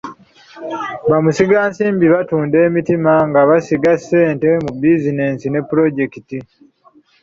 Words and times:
Bamusigansimbi 1.09 2.05
batunda 2.13 2.55
emitima 2.67 3.13
nga 3.27 3.41
basiga 3.49 3.91
ssente 3.99 4.49
mu 4.63 4.71
bizinensi 4.81 5.45
ne 5.49 5.61
pulojekiti. 5.67 6.37